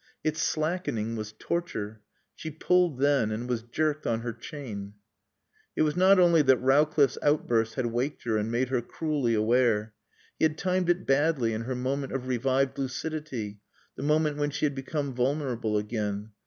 [0.23, 2.01] Its slackening was torture.
[2.33, 4.95] She pulled then, and was jerked on her chain.
[5.75, 9.93] It was not only that Rowcliffe's outburst had waked her and made her cruelly aware.
[10.39, 13.59] He had timed it badly, in her moment of revived lucidity,
[13.95, 16.31] the moment when she had become vulnerable again.